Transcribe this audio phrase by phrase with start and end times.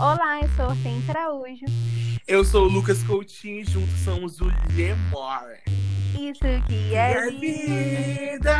[0.00, 1.66] Olá, eu sou Hortência Araújo.
[2.26, 5.58] Eu sou o Lucas Coutinho e juntos somos o Lemor.
[6.18, 8.56] Isso que é, É vida!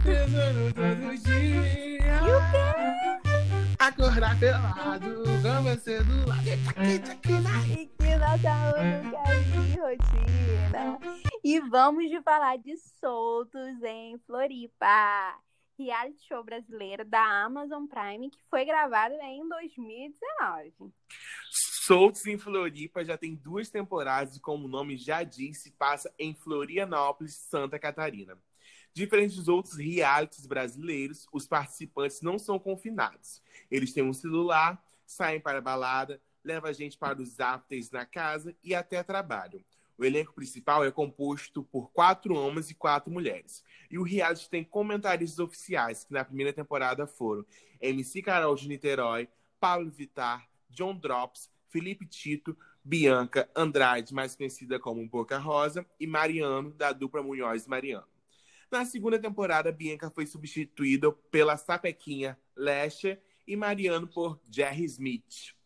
[0.00, 2.20] Todo, todo dia.
[2.22, 3.74] E o quê?
[3.80, 6.46] Acordar pelado, com você do lado.
[6.46, 10.98] E que Natal nunca vi rotina.
[11.42, 15.34] E vamos de falar de Soltos em Floripa.
[15.78, 20.92] Reality show brasileiro da Amazon Prime que foi gravado em 2019.
[21.50, 26.12] Soltos em Floripa já tem duas temporadas e, como o nome já diz, se passa
[26.18, 28.36] em Florianópolis, Santa Catarina.
[28.92, 33.40] Diferente dos outros realities brasileiros, os participantes não são confinados.
[33.70, 38.04] Eles têm um celular, saem para a balada, levam a gente para os afters na
[38.04, 39.62] casa e até trabalham.
[39.98, 43.64] O elenco principal é composto por quatro homens e quatro mulheres.
[43.90, 47.44] E o reality tem comentaristas oficiais, que na primeira temporada foram
[47.80, 55.06] MC Carol de Niterói, Pablo Vittar, John Drops, Felipe Tito, Bianca Andrade, mais conhecida como
[55.08, 58.06] Boca Rosa, e Mariano, da dupla Munhoz Mariano.
[58.70, 65.57] Na segunda temporada, Bianca foi substituída pela sapequinha Lesha e Mariano por Jerry Smith.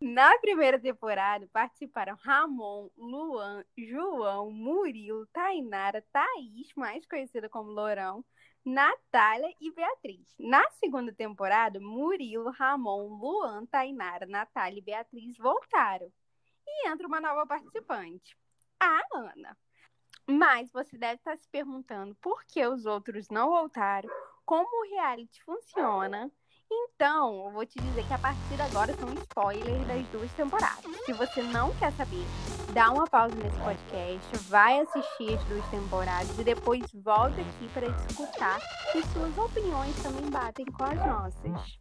[0.00, 8.24] Na primeira temporada participaram Ramon, Luan, João, Murilo, Tainara, Thaís, mais conhecida como Lourão,
[8.64, 10.36] Natália e Beatriz.
[10.38, 16.12] Na segunda temporada, Murilo, Ramon, Luan, Tainara, Natália e Beatriz voltaram.
[16.64, 18.36] E entra uma nova participante,
[18.78, 19.56] a Ana.
[20.28, 24.08] Mas você deve estar se perguntando por que os outros não voltaram,
[24.44, 26.30] como o reality funciona.
[26.70, 30.84] Então, eu vou te dizer que a partir de agora são spoilers das duas temporadas.
[31.06, 32.24] Se você não quer saber,
[32.74, 37.86] dá uma pausa nesse podcast, vai assistir as duas temporadas e depois volta aqui para
[37.86, 38.60] escutar
[38.94, 41.78] e suas opiniões também batem com as nossas.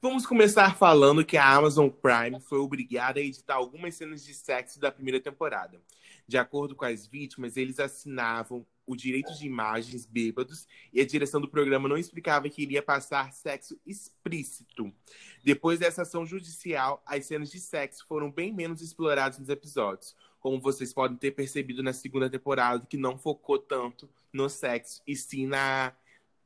[0.00, 4.78] Vamos começar falando que a Amazon Prime foi obrigada a editar algumas cenas de sexo
[4.78, 5.80] da primeira temporada.
[6.26, 11.40] De acordo com as vítimas, eles assinavam o direito de imagens bêbados e a direção
[11.40, 14.92] do programa não explicava que iria passar sexo explícito.
[15.44, 20.60] Depois dessa ação judicial, as cenas de sexo foram bem menos exploradas nos episódios, como
[20.60, 25.46] vocês podem ter percebido na segunda temporada, que não focou tanto no sexo e sim
[25.46, 25.92] na,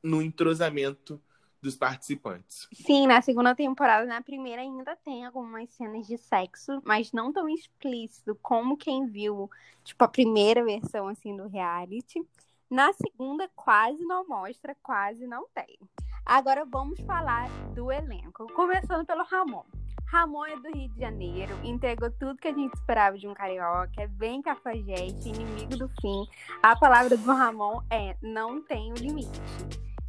[0.03, 1.23] no entrosamento
[1.63, 2.69] dos participantes.
[2.73, 7.49] Sim, na segunda temporada, na primeira ainda tem algumas cenas de sexo, mas não tão
[7.49, 9.49] explícito como quem viu,
[9.85, 12.21] tipo, a primeira versão, assim, do reality.
[12.69, 15.79] Na segunda, quase não mostra, quase não tem.
[16.27, 19.65] Agora vamos falar do elenco, começando pelo Ramon.
[20.07, 24.03] Ramon é do Rio de Janeiro, entregou tudo que a gente esperava de um carioca,
[24.03, 26.27] é bem cafajeste, inimigo do fim.
[26.63, 29.41] A palavra do Ramon é não tem o limite.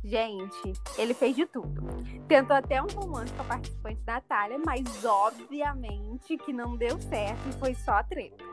[0.04, 1.82] Gente, ele fez de tudo.
[2.28, 7.54] Tentou até um romance com a participante Natália, mas obviamente que não deu certo e
[7.54, 8.44] foi só treta.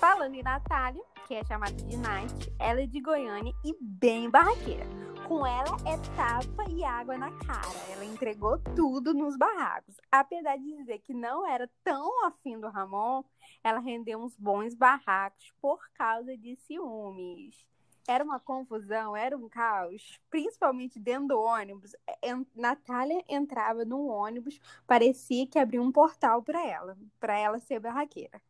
[0.00, 4.86] Falando em Natália, que é chamada de Nath, ela é de Goiânia e bem barraqueira.
[5.28, 7.92] Com ela é tapa e água na cara.
[7.92, 9.96] Ela entregou tudo nos barracos.
[10.10, 13.22] Apesar de dizer que não era tão afim do Ramon,
[13.62, 17.68] ela rendeu uns bons barracos por causa de ciúmes
[18.06, 21.92] era uma confusão, era um caos, principalmente dentro do ônibus.
[22.22, 27.80] En Natália entrava no ônibus, parecia que abria um portal para ela, para ela ser
[27.80, 28.40] barraqueira.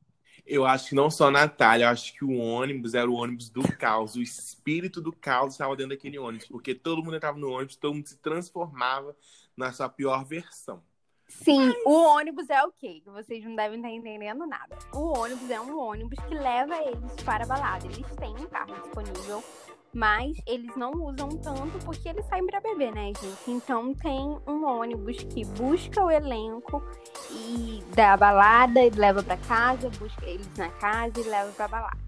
[0.47, 3.51] Eu acho que não só a Natália, eu acho que o ônibus era o ônibus
[3.51, 4.17] do caos.
[4.17, 7.95] O espírito do caos estava dentro daquele ônibus, porque todo mundo entrava no ônibus, todo
[7.95, 9.17] mundo se transformava
[9.57, 10.83] na sua pior versão.
[11.31, 13.01] Sim, o ônibus é o quê?
[13.07, 14.77] Vocês não devem estar entendendo nada.
[14.93, 17.87] O ônibus é um ônibus que leva eles para a balada.
[17.87, 19.43] Eles têm um carro disponível,
[19.95, 23.49] mas eles não usam tanto porque eles saem para beber, né, gente?
[23.49, 26.83] Então tem um ônibus que busca o elenco
[27.31, 31.99] e da balada e leva para casa, busca eles na casa e leva para balada.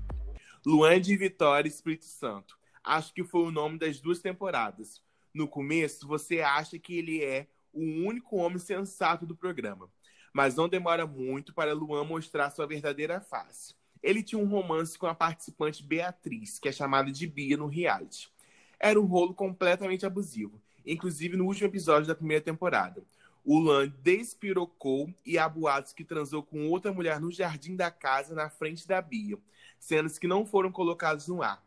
[0.66, 2.58] Luan de Vitória Espírito Santo.
[2.82, 5.00] Acho que foi o nome das duas temporadas.
[5.32, 9.90] No começo, você acha que ele é o único homem sensato do programa.
[10.32, 13.74] Mas não demora muito para Luan mostrar sua verdadeira face.
[14.02, 18.30] Ele tinha um romance com a participante Beatriz, que é chamada de Bia no reality.
[18.78, 23.04] Era um rolo completamente abusivo, inclusive no último episódio da primeira temporada.
[23.44, 28.34] O Luan despirocou e há boatos que transou com outra mulher no jardim da casa
[28.34, 29.38] na frente da Bia,
[29.78, 31.64] cenas que não foram colocadas no ar.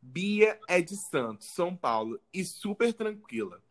[0.00, 3.62] Bia é de Santos, São Paulo, e super tranquila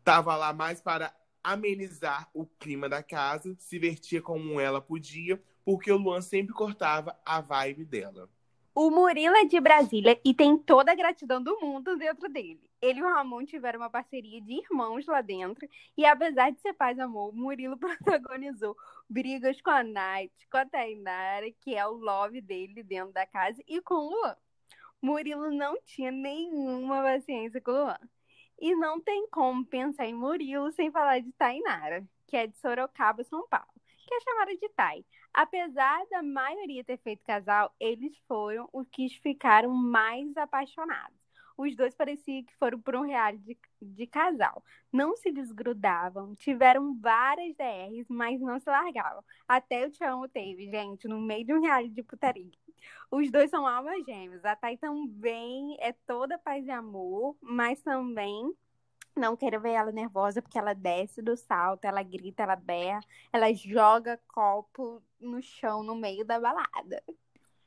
[0.00, 5.92] estava lá mais para amenizar o clima da casa, se vestia como ela podia, porque
[5.92, 8.28] o Luan sempre cortava a vibe dela.
[8.74, 12.70] O Murilo é de Brasília e tem toda a gratidão do mundo dentro dele.
[12.80, 15.68] ele e o Ramon tiveram uma parceria de irmãos lá dentro.
[15.96, 18.76] E apesar de ser paz amor, Murilo protagonizou
[19.08, 23.60] brigas com a Night, com a Tainara, que é o love dele dentro da casa,
[23.66, 24.36] e com o Luan.
[25.02, 27.98] Murilo não tinha nenhuma paciência com o Luan.
[28.60, 33.24] E não tem como pensar em Murilo sem falar de Tainara, que é de Sorocaba,
[33.24, 33.72] São Paulo,
[34.06, 35.04] que é chamada de Tai.
[35.32, 41.18] Apesar da maioria ter feito casal, eles foram os que ficaram mais apaixonados.
[41.56, 44.62] Os dois pareciam que foram por um reality de, de casal.
[44.92, 49.22] Não se desgrudavam, tiveram várias DRs, mas não se largavam.
[49.46, 52.50] Até o Amo teve, gente, no meio de um reality de putaria.
[53.10, 54.44] Os dois são almas gêmeas.
[54.44, 58.52] A Thay também é toda paz e amor, mas também
[59.16, 63.00] não quero ver ela nervosa porque ela desce do salto, ela grita, ela berra,
[63.32, 67.02] ela joga copo no chão no meio da balada.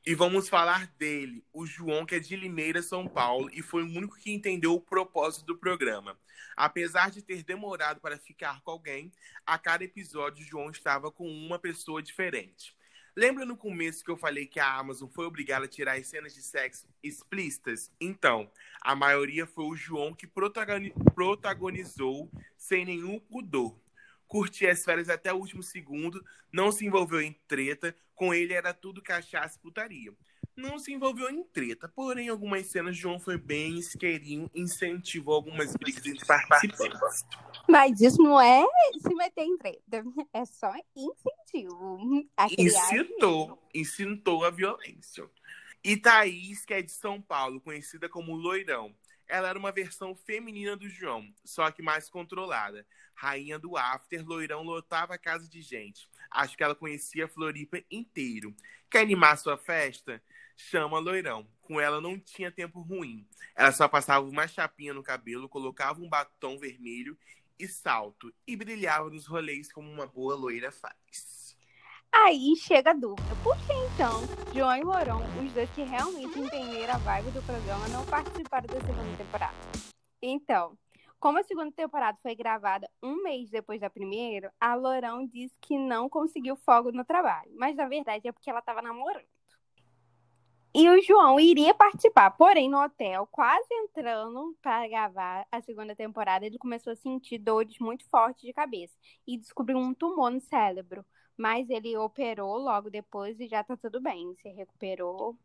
[0.06, 3.88] E vamos falar dele, o João, que é de Limeira, São Paulo, e foi o
[3.88, 6.20] único que entendeu o propósito do programa.
[6.58, 9.14] Apesar de ter demorado para ficar com alguém,
[9.46, 12.76] a cada episódio o João estava com uma pessoa diferente.
[13.16, 16.34] Lembra no começo que eu falei que a Amazon foi obrigada a tirar as cenas
[16.34, 17.92] de sexo explícitas?
[18.02, 18.50] Então,
[18.82, 23.80] a maioria foi o João que protagonizou sem nenhum pudor.
[24.28, 28.74] Curtia as férias até o último segundo, não se envolveu em treta, com ele era
[28.74, 30.12] tudo cachaça e putaria.
[30.56, 36.06] Não se envolveu em treta, porém, algumas cenas João foi bem isqueirinho, incentivou algumas brigas
[36.06, 37.26] entre participantes.
[37.68, 38.64] Mas isso não é
[39.02, 42.28] se meter em treta, é só incentivo.
[42.58, 45.28] Incitou, incitou a violência.
[45.84, 48.96] E Thaís, que é de São Paulo, conhecida como Loirão.
[49.28, 52.86] Ela era uma versão feminina do João, só que mais controlada.
[53.16, 56.08] Rainha do after, Loirão lotava a casa de gente.
[56.30, 58.56] Acho que ela conhecia a Floripa inteiro.
[58.90, 60.22] Quer animar sua festa?
[60.56, 61.48] Chama Loirão.
[61.62, 63.28] Com ela não tinha tempo ruim.
[63.56, 67.18] Ela só passava uma chapinha no cabelo, colocava um batom vermelho
[67.60, 71.56] e salto e brilhava nos rolês como uma boa loira faz.
[72.12, 73.36] Aí chega a dúvida.
[73.44, 74.22] Por que então
[74.54, 78.80] João e Loirão, os dois que realmente entenderam a vibe do programa, não participaram da
[78.82, 79.56] segunda temporada?
[80.22, 80.78] Então,
[81.24, 85.78] como a segunda temporada foi gravada um mês depois da primeira, a Lourão disse que
[85.78, 87.50] não conseguiu fogo no trabalho.
[87.56, 89.33] Mas na verdade é porque ela estava namorando.
[90.76, 96.48] E o João iria participar, porém no hotel, quase entrando para gravar a segunda temporada,
[96.48, 98.96] ele começou a sentir dores muito fortes de cabeça
[99.28, 101.06] e descobriu um tumor no cérebro.
[101.38, 105.38] Mas ele operou logo depois e já tá tudo bem, se recuperou.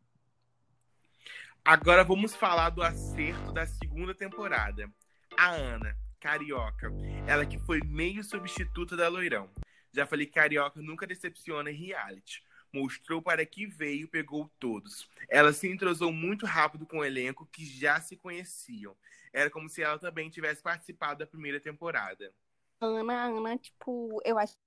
[1.63, 4.91] Agora vamos falar do acerto da segunda temporada
[5.37, 6.91] a Ana, carioca.
[7.27, 9.49] Ela que foi meio substituta da Loirão.
[9.93, 12.43] Já falei carioca nunca decepciona em reality.
[12.71, 15.09] Mostrou para que veio, pegou todos.
[15.27, 18.95] Ela se entrosou muito rápido com o elenco que já se conheciam.
[19.33, 22.33] Era como se ela também tivesse participado da primeira temporada.
[22.81, 24.59] Ana, Ana, tipo, eu acho que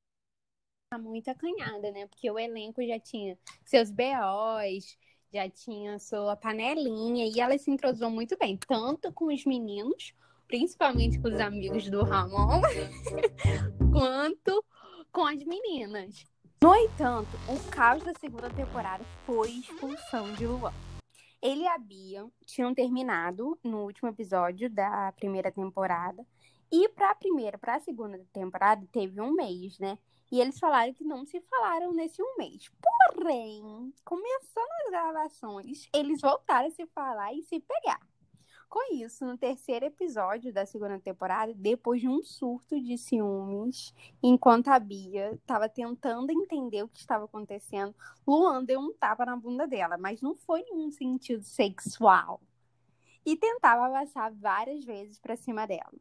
[0.90, 2.06] tá muito acanhada, né?
[2.06, 4.98] Porque o elenco já tinha seus BOs,
[5.32, 10.14] já tinha sua panelinha, e ela se entrosou muito bem, tanto com os meninos
[10.52, 12.60] principalmente com os amigos do Ramon,
[13.90, 14.62] quanto
[15.10, 16.26] com as meninas.
[16.62, 20.72] No entanto, o caos da segunda temporada foi expulsão de Luan.
[21.42, 26.24] Ele e a Bia tinham terminado no último episódio da primeira temporada.
[26.70, 29.98] E para a primeira, para a segunda temporada, teve um mês, né?
[30.30, 32.70] E eles falaram que não se falaram nesse um mês.
[33.12, 37.98] Porém, começando as gravações, eles voltaram a se falar e se pegar.
[38.72, 44.68] Com isso, no terceiro episódio da segunda temporada, depois de um surto de ciúmes, enquanto
[44.68, 47.94] a Bia estava tentando entender o que estava acontecendo,
[48.26, 52.40] Luan deu um tapa na bunda dela, mas não foi em um sentido sexual.
[53.26, 55.92] E tentava avançar várias vezes para cima dela.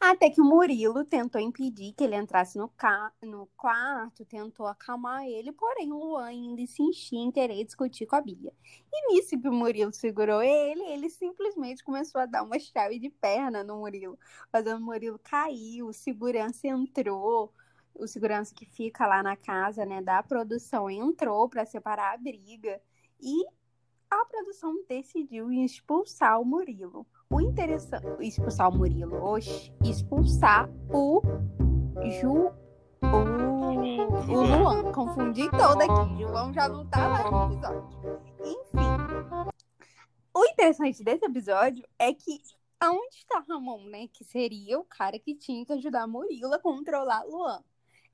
[0.00, 3.12] Até que o Murilo tentou impedir que ele entrasse no, ca...
[3.22, 8.20] no quarto, tentou acalmar ele, porém o Luan ainda insistia em querer discutir com a
[8.20, 8.52] Bia.
[8.92, 13.10] E nisso que o Murilo segurou ele, ele simplesmente começou a dar uma chave de
[13.10, 14.18] perna no Murilo,
[14.50, 17.52] fazendo o Murilo cair, o segurança entrou,
[17.94, 22.80] o segurança que fica lá na casa, né, da produção entrou para separar a briga
[23.20, 23.44] e
[24.10, 27.06] a produção decidiu expulsar o Murilo.
[27.34, 28.06] O interessante.
[28.20, 29.72] Expulsar o Murilo, oxe.
[29.82, 31.20] Expulsar o
[32.20, 32.52] Ju.
[33.02, 34.92] O, o Luan.
[34.92, 36.20] Confundi todo aqui.
[36.20, 38.22] João já não tá lá no episódio.
[38.38, 39.50] Enfim.
[40.32, 42.40] O interessante desse episódio é que
[42.78, 44.06] aonde está Ramon, né?
[44.12, 47.60] Que seria o cara que tinha que ajudar Murilo a controlar Luan.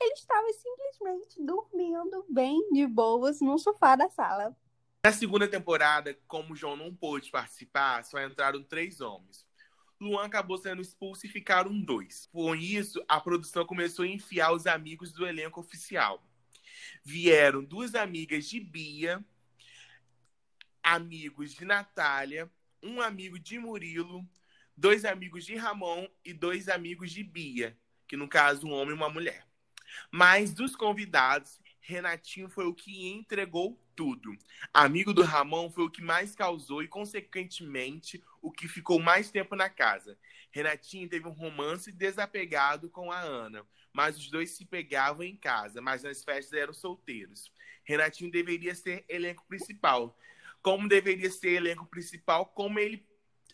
[0.01, 4.57] Ele estava simplesmente dormindo bem de boas no sofá da sala.
[5.03, 9.47] Na segunda temporada, como o João não pôde participar, só entraram três homens.
[9.99, 12.29] Luan acabou sendo expulso e ficaram dois.
[12.31, 16.23] Com isso, a produção começou a enfiar os amigos do elenco oficial.
[17.03, 19.25] Vieram duas amigas de Bia,
[20.83, 22.51] amigos de Natália,
[22.83, 24.29] um amigo de Murilo,
[24.77, 27.75] dois amigos de Ramon e dois amigos de Bia,
[28.07, 29.47] que no caso um homem e uma mulher.
[30.11, 34.37] Mas dos convidados, Renatinho foi o que entregou tudo.
[34.73, 39.57] Amigo do Ramon foi o que mais causou e, consequentemente, o que ficou mais tempo
[39.57, 40.19] na casa.
[40.51, 45.81] Renatinho teve um romance desapegado com a Ana, mas os dois se pegavam em casa,
[45.81, 47.53] mas nas festas eram solteiros.
[47.85, 50.17] Renatinho deveria ser elenco principal.
[50.63, 53.07] Como deveria ser elenco principal, como ele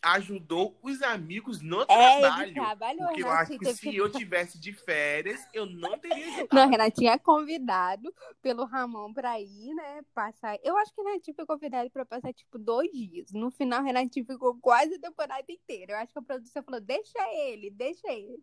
[0.07, 2.43] ajudou os amigos no é, trabalho.
[2.43, 6.49] Ele trabalhou, porque eu acho que se eu tivesse de férias, eu não teria ajudado.
[6.53, 10.03] Não, Renatinho é convidado pelo Ramon pra ir, né?
[10.15, 10.57] Passar.
[10.63, 13.33] Eu acho que Renatinho foi convidado pra passar, tipo, dois dias.
[13.33, 15.93] No final, Renatinho ficou quase a temporada inteira.
[15.93, 18.39] Eu acho que a produção falou: deixa ele, deixa ele.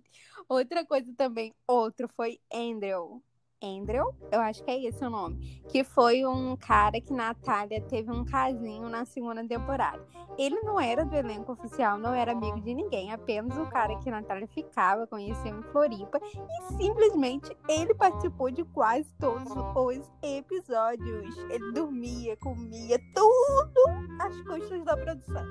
[0.50, 3.24] Outra coisa também, outro foi Andrew.
[3.63, 8.12] Andrew, eu acho que é esse o nome, que foi um cara que Natália teve
[8.12, 10.05] um casinho na segunda temporada.
[10.38, 14.12] Ele não era do elenco oficial, não era amigo de ninguém, apenas o cara que
[14.12, 21.38] Natália ficava, conheceu em Floripa, e simplesmente ele participou de quase todos os episódios.
[21.50, 23.82] Ele dormia, comia, tudo
[24.20, 25.46] às custas da produção.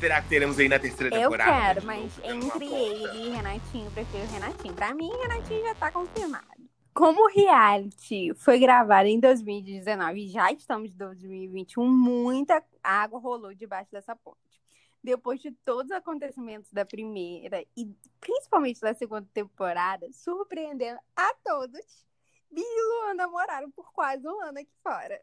[0.00, 1.50] Será que teremos aí na terceira temporada?
[1.50, 4.74] Eu quero, mas entre ele e Renatinho, eu prefiro Renatinho.
[4.74, 6.55] Pra mim, Renatinho já tá confirmado.
[6.96, 13.54] Como o reality foi gravado em 2019 e já estamos em 2021, muita água rolou
[13.54, 14.62] debaixo dessa ponte.
[15.04, 22.06] Depois de todos os acontecimentos da primeira e principalmente da segunda temporada, surpreendendo a todos,
[22.50, 25.20] Bill e Luan namoraram por quase um ano aqui fora.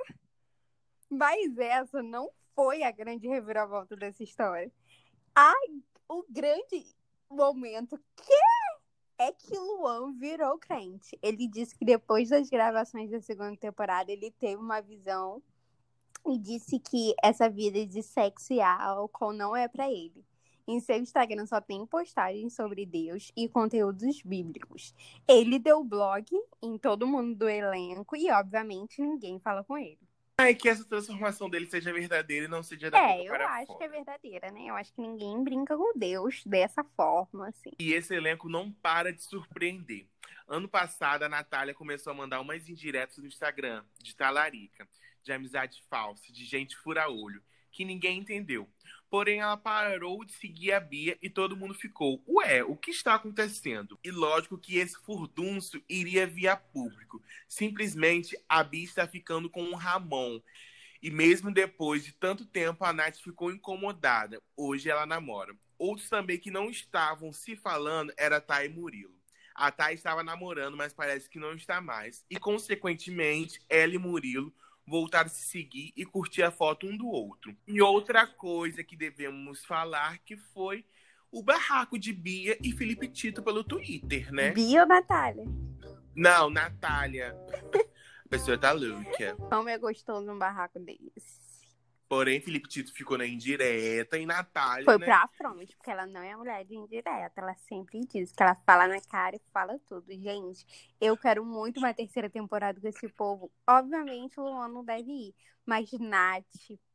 [1.09, 4.71] Mas essa não foi a grande reviravolta dessa história.
[5.33, 5.51] A,
[6.07, 6.85] o grande
[7.31, 8.33] momento que
[9.23, 11.17] é que Luan virou crente.
[11.21, 15.41] Ele disse que depois das gravações da segunda temporada, ele teve uma visão
[16.27, 20.25] e disse que essa vida de sexo e álcool não é para ele.
[20.67, 24.93] Em seu Instagram só tem postagens sobre Deus e conteúdos bíblicos.
[25.27, 26.25] Ele deu blog
[26.61, 29.99] em todo mundo do elenco e, obviamente, ninguém fala com ele.
[30.39, 33.77] É que essa transformação dele seja verdadeira e não seja da É, eu acho fora.
[33.77, 34.65] que é verdadeira, né?
[34.65, 37.69] Eu acho que ninguém brinca com Deus dessa forma, assim.
[37.79, 40.07] E esse elenco não para de surpreender.
[40.47, 44.87] Ano passado, a Natália começou a mandar umas indiretas no Instagram, de talarica,
[45.21, 47.41] de amizade falsa, de gente fura-olho,
[47.73, 48.69] que ninguém entendeu.
[49.09, 53.15] Porém, ela parou de seguir a Bia e todo mundo ficou, ué, o que está
[53.15, 53.99] acontecendo?
[54.03, 57.21] E lógico que esse furdunço iria via público.
[57.47, 60.39] Simplesmente a Bia está ficando com o Ramon.
[61.01, 64.41] E mesmo depois de tanto tempo, a Nath ficou incomodada.
[64.55, 65.55] Hoje ela namora.
[65.77, 69.13] Outros também que não estavam se falando era Thay e Murilo.
[69.53, 72.25] A Thay estava namorando, mas parece que não está mais.
[72.29, 74.51] E, consequentemente, ela e Murilo
[74.85, 77.55] voltar a se seguir e curtir a foto um do outro.
[77.67, 80.85] E outra coisa que devemos falar que foi
[81.31, 84.51] o barraco de Bia e Felipe Tito pelo Twitter, né?
[84.51, 85.45] Bia ou Natália?
[86.15, 87.35] Não, Natália.
[88.25, 89.35] a pessoa tá louca.
[89.49, 91.42] Como é gostoso um barraco desse.
[92.13, 94.85] Porém, Felipe Tito ficou na indireta e Natália.
[94.85, 95.05] Foi né?
[95.07, 97.41] pra frente, porque ela não é mulher de indireta.
[97.41, 100.05] Ela sempre diz que ela fala na cara e fala tudo.
[100.09, 100.63] Gente,
[101.01, 103.51] eu quero muito uma terceira temporada com esse povo.
[103.67, 105.35] Obviamente, o Luan não deve ir.
[105.65, 106.45] Mas Nath,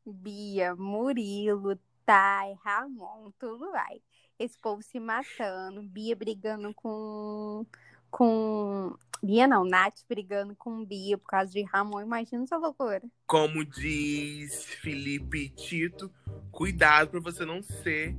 [0.07, 4.01] Bia, Murilo, Thay, Ramon, tudo vai.
[4.39, 7.67] Esse povo se matando, Bia brigando com
[8.09, 8.97] com.
[9.23, 13.03] Bia não, Nath brigando com Bia por causa de Ramon, imagina essa loucura.
[13.27, 16.11] Como diz Felipe Tito,
[16.51, 18.17] cuidado pra você não ser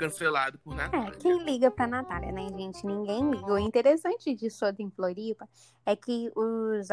[0.00, 1.08] cancelado por é, Natália.
[1.08, 2.86] É, quem liga pra Natália, né, gente?
[2.86, 3.52] Ninguém liga.
[3.52, 5.46] O interessante disso em Floripa
[5.84, 6.88] é que os,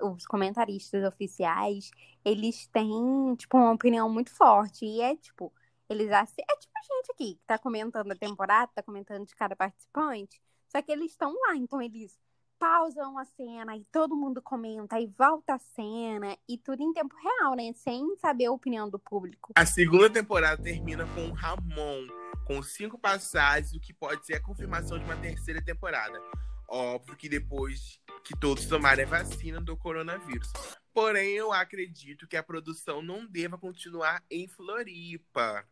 [0.00, 1.92] os comentaristas oficiais,
[2.24, 4.84] eles têm, tipo, uma opinião muito forte.
[4.84, 5.52] E é, tipo,
[5.88, 6.10] eles...
[6.10, 10.42] É tipo a gente aqui, que tá comentando a temporada, tá comentando de cada participante.
[10.68, 12.18] Só que eles estão lá, então eles
[12.62, 17.12] pausam a cena e todo mundo comenta e volta a cena e tudo em tempo
[17.16, 17.72] real, né?
[17.72, 19.52] Sem saber a opinião do público.
[19.56, 22.06] A segunda temporada termina com o Ramon,
[22.46, 26.22] com cinco passagens, o que pode ser a confirmação de uma terceira temporada.
[26.68, 30.52] Óbvio que depois que todos tomarem a vacina do coronavírus.
[30.94, 35.66] Porém, eu acredito que a produção não deva continuar em Floripa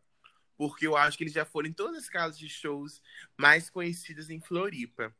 [0.61, 3.01] porque eu acho que eles já foram em todas as casas de shows
[3.35, 5.11] mais conhecidas em Floripa.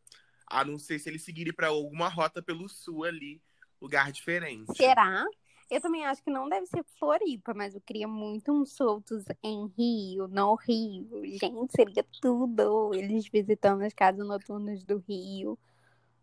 [0.51, 3.41] A não ser se eles seguirem para alguma rota pelo sul ali,
[3.81, 4.75] lugar diferente.
[4.75, 5.25] Será?
[5.69, 9.67] Eu também acho que não deve ser Floripa, mas eu queria muito uns soltos em
[9.77, 11.21] Rio, no Rio.
[11.23, 12.93] Gente, seria tudo.
[12.93, 15.57] Eles visitando as casas noturnas do Rio.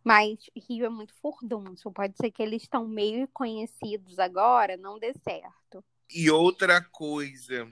[0.05, 1.91] Mas Rio é muito furdunço.
[1.91, 5.83] Pode ser que eles estão meio conhecidos agora, não dê certo.
[6.11, 7.67] E outra coisa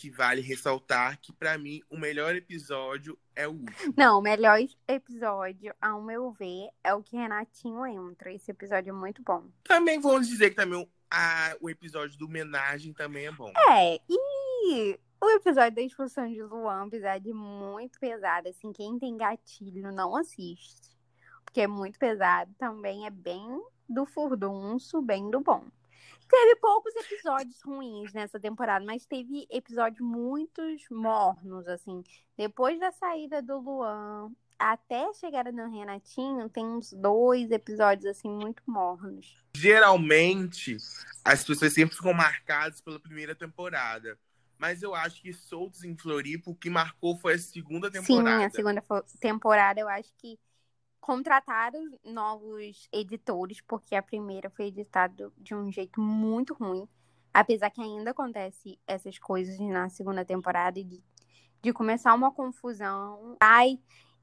[0.00, 3.94] que vale ressaltar que para mim o melhor episódio é o último.
[3.94, 8.32] Não, o melhor episódio, ao meu ver, é o que Renatinho entra.
[8.32, 9.44] Esse episódio é muito bom.
[9.62, 13.52] Também vamos dizer que também a, o episódio do homenagem também é bom.
[13.70, 19.18] É, e o episódio da expulsão de Luan, apesar de muito pesado, assim, quem tem
[19.18, 20.96] gatilho não assiste.
[21.44, 23.46] Porque é muito pesado, também é bem
[23.86, 25.66] do furdunço, bem do bom.
[26.30, 32.04] Teve poucos episódios ruins nessa temporada, mas teve episódios muitos mornos, assim.
[32.36, 38.28] Depois da saída do Luan até a chegada do Renatinho, tem uns dois episódios, assim,
[38.28, 39.42] muito mornos.
[39.56, 40.76] Geralmente,
[41.24, 44.18] as pessoas sempre ficam marcadas pela primeira temporada.
[44.56, 48.38] Mas eu acho que Soltos em Floripa, o que marcou foi a segunda temporada.
[48.38, 48.84] Sim, a segunda
[49.18, 50.38] temporada eu acho que
[51.00, 56.86] contrataram novos editores, porque a primeira foi editada de um jeito muito ruim.
[57.32, 61.02] Apesar que ainda acontece essas coisas na segunda temporada de,
[61.62, 63.36] de começar uma confusão.
[63.40, 63.78] Ai,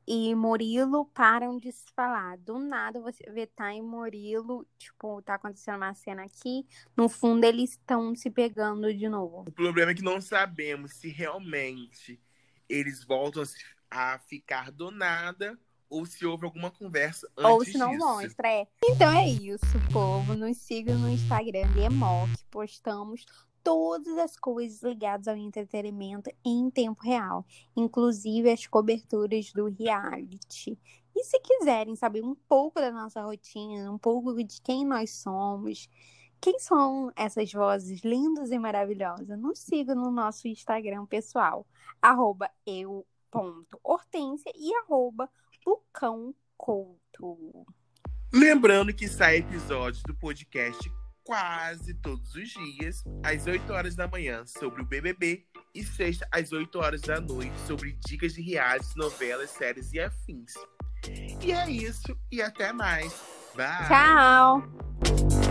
[0.07, 2.37] e Murilo param de se falar.
[2.37, 6.65] Do nada você vê Thay e Murilo, tipo, tá acontecendo uma cena aqui,
[6.95, 9.43] no fundo eles estão se pegando de novo.
[9.47, 12.21] O problema é que não sabemos se realmente
[12.69, 13.43] eles voltam
[13.91, 18.05] a ficar do nada ou se houve alguma conversa antes Ou se não disso.
[18.05, 18.67] mostra, é.
[18.83, 20.35] Então é isso, povo.
[20.35, 22.29] Nos sigam no Instagram de Emoc.
[22.49, 23.25] Postamos
[23.63, 30.79] todas as coisas ligadas ao entretenimento em tempo real, inclusive as coberturas do reality.
[31.15, 35.89] E se quiserem saber um pouco da nossa rotina, um pouco de quem nós somos,
[36.39, 41.65] quem são essas vozes lindas e maravilhosas, nos sigam no nosso Instagram pessoal,
[42.01, 45.29] arroba eu.hortência e arroba
[46.57, 47.65] Couto.
[48.33, 50.91] Lembrando que sai episódios do podcast
[51.23, 56.51] quase todos os dias, às 8 horas da manhã, sobre o BBB e sexta às
[56.51, 60.53] 8 horas da noite, sobre dicas de reais, novelas, séries e afins.
[61.43, 63.13] E é isso, e até mais.
[63.55, 63.87] Bye!
[63.87, 65.46] Tchau!